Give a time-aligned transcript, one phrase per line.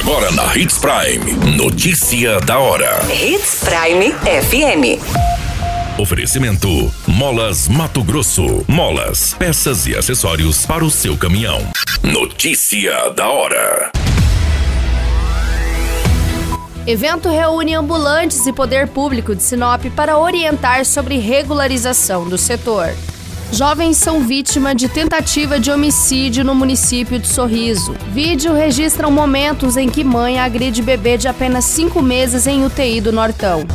[0.00, 1.56] Agora na Hits Prime.
[1.58, 3.00] Notícia da hora.
[3.12, 4.98] Hits Prime FM.
[6.00, 8.64] Oferecimento: Molas Mato Grosso.
[8.66, 11.60] Molas, peças e acessórios para o seu caminhão.
[12.02, 13.92] Notícia da hora.
[16.86, 22.94] Evento reúne ambulantes e poder público de Sinop para orientar sobre regularização do setor.
[23.52, 27.94] Jovens são vítima de tentativa de homicídio no município de Sorriso.
[28.12, 33.12] Vídeo registram momentos em que mãe agride bebê de apenas cinco meses em UTI do
[33.12, 33.66] Nortão.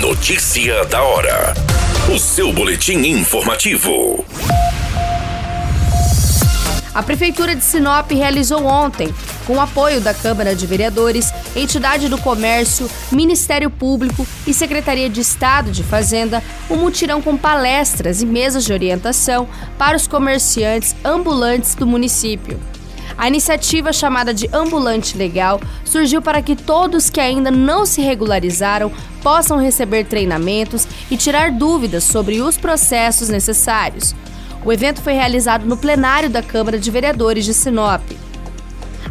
[0.00, 1.54] Notícia da hora.
[2.12, 4.24] O seu boletim informativo.
[6.92, 9.14] A Prefeitura de Sinop realizou ontem,
[9.48, 15.72] com apoio da Câmara de Vereadores, Entidade do Comércio, Ministério Público e Secretaria de Estado
[15.72, 19.48] de Fazenda, um mutirão com palestras e mesas de orientação
[19.78, 22.60] para os comerciantes ambulantes do município.
[23.16, 28.92] A iniciativa, chamada de Ambulante Legal, surgiu para que todos que ainda não se regularizaram
[29.22, 34.14] possam receber treinamentos e tirar dúvidas sobre os processos necessários.
[34.62, 38.02] O evento foi realizado no plenário da Câmara de Vereadores de Sinop.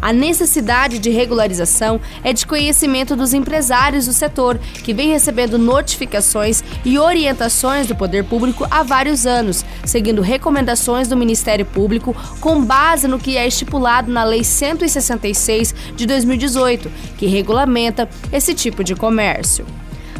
[0.07, 6.63] A necessidade de regularização é de conhecimento dos empresários do setor, que vem recebendo notificações
[6.85, 13.05] e orientações do poder público há vários anos, seguindo recomendações do Ministério Público com base
[13.05, 19.65] no que é estipulado na Lei 166 de 2018, que regulamenta esse tipo de comércio.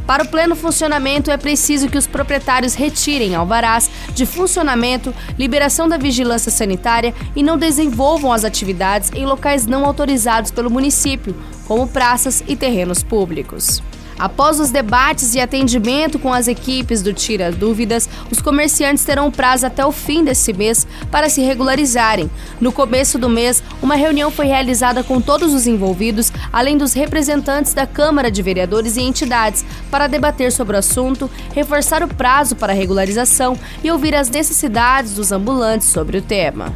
[0.07, 5.97] Para o pleno funcionamento, é preciso que os proprietários retirem alvarás de funcionamento, liberação da
[5.97, 11.35] vigilância sanitária e não desenvolvam as atividades em locais não autorizados pelo município,
[11.67, 13.83] como praças e terrenos públicos.
[14.19, 19.67] Após os debates e atendimento com as equipes do Tira Dúvidas, os comerciantes terão prazo
[19.67, 22.29] até o fim desse mês para se regularizarem.
[22.59, 27.73] No começo do mês, uma reunião foi realizada com todos os envolvidos, além dos representantes
[27.73, 32.73] da Câmara de Vereadores e entidades, para debater sobre o assunto, reforçar o prazo para
[32.73, 36.73] regularização e ouvir as necessidades dos ambulantes sobre o tema.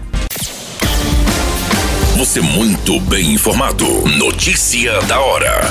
[2.18, 3.85] Você muito bem informado.
[4.18, 5.62] Notícia da hora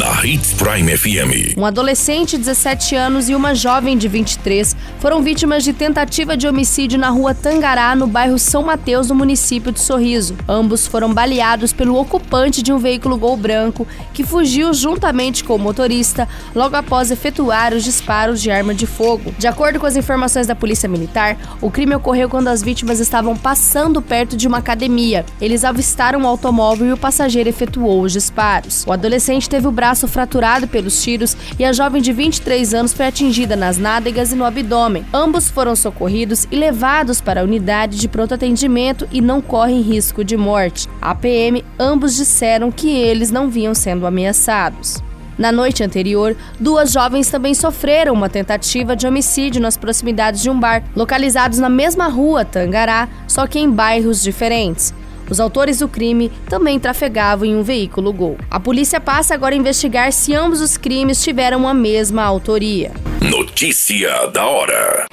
[0.00, 1.58] na Hits Prime FM.
[1.58, 6.48] Um adolescente de 17 anos e uma jovem de 23 foram vítimas de tentativa de
[6.48, 10.34] homicídio na rua Tangará, no bairro São Mateus, no município de Sorriso.
[10.48, 15.58] Ambos foram baleados pelo ocupante de um veículo Gol branco que fugiu juntamente com o
[15.58, 19.34] motorista logo após efetuar os disparos de arma de fogo.
[19.38, 23.36] De acordo com as informações da Polícia Militar, o crime ocorreu quando as vítimas estavam
[23.36, 25.26] passando perto de uma academia.
[25.42, 28.86] Eles avistaram o automóvel e o passageiro efetuou os disparos.
[28.86, 33.06] O adolescente teve o braço fraturado pelos tiros e a jovem de 23 anos foi
[33.06, 35.04] atingida nas nádegas e no abdômen.
[35.12, 40.24] Ambos foram socorridos e levados para a unidade de pronto atendimento e não correm risco
[40.24, 40.88] de morte.
[41.00, 45.02] A PM, ambos disseram que eles não vinham sendo ameaçados.
[45.40, 50.60] Na noite anterior, duas jovens também sofreram uma tentativa de homicídio nas proximidades de um
[50.60, 54.92] bar, localizados na mesma rua Tangará, só que em bairros diferentes.
[55.30, 58.36] Os autores do crime também trafegavam em um veículo Gol.
[58.50, 62.90] A polícia passa agora a investigar se ambos os crimes tiveram a mesma autoria.
[63.22, 65.06] Notícia da hora.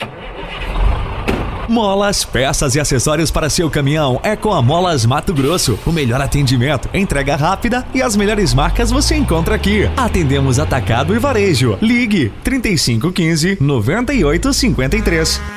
[1.70, 5.78] Molas, peças e acessórios para seu caminhão é com a Molas Mato Grosso.
[5.86, 9.84] O melhor atendimento, entrega rápida e as melhores marcas você encontra aqui.
[9.98, 11.78] Atendemos atacado e varejo.
[11.82, 15.57] Ligue 3515 9853.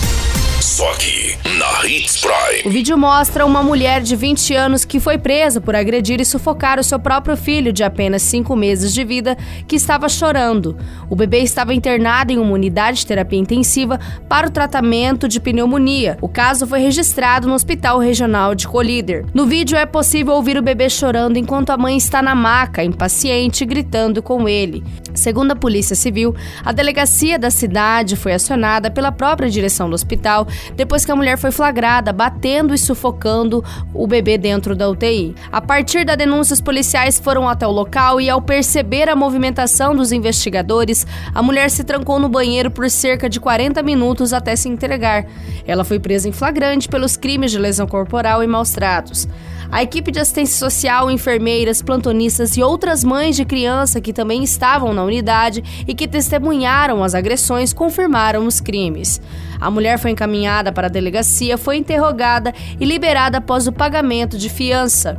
[0.71, 2.61] Só aqui, na Hits Prime.
[2.65, 6.79] O vídeo mostra uma mulher de 20 anos que foi presa por agredir e sufocar
[6.79, 9.37] o seu próprio filho de apenas 5 meses de vida,
[9.67, 10.77] que estava chorando.
[11.09, 13.99] O bebê estava internado em uma unidade de terapia intensiva
[14.29, 16.17] para o tratamento de pneumonia.
[16.21, 19.25] O caso foi registrado no Hospital Regional de Colíder.
[19.33, 23.65] No vídeo é possível ouvir o bebê chorando enquanto a mãe está na maca, impaciente,
[23.65, 24.81] gritando com ele.
[25.13, 30.47] Segundo a Polícia Civil, a delegacia da cidade foi acionada pela própria direção do hospital
[30.75, 33.63] depois que a mulher foi flagrada batendo e sufocando
[33.93, 35.35] o bebê dentro da UTI.
[35.51, 39.95] A partir da denúncia, os policiais foram até o local e, ao perceber a movimentação
[39.95, 44.69] dos investigadores, a mulher se trancou no banheiro por cerca de 40 minutos até se
[44.69, 45.25] entregar.
[45.65, 49.27] Ela foi presa em flagrante pelos crimes de lesão corporal e maus tratos.
[49.71, 54.93] A equipe de assistência social, enfermeiras, plantonistas e outras mães de criança que também estavam
[54.93, 59.21] na unidade e que testemunharam as agressões confirmaram os crimes.
[59.61, 60.11] A mulher foi
[60.51, 65.17] encaminhada para a delegacia, foi interrogada e liberada após o pagamento de fiança.